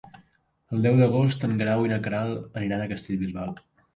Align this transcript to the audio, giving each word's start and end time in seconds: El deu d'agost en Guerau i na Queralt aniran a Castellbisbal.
El 0.75 0.79
deu 0.85 0.95
d'agost 1.01 1.45
en 1.49 1.53
Guerau 1.59 1.85
i 1.87 1.93
na 1.93 2.01
Queralt 2.07 2.59
aniran 2.61 2.81
a 2.87 2.91
Castellbisbal. 2.95 3.55